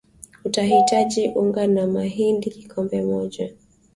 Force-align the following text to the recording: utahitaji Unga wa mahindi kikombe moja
utahitaji 0.45 1.27
Unga 1.27 1.61
wa 1.79 1.87
mahindi 1.87 2.49
kikombe 2.49 3.01
moja 3.01 3.53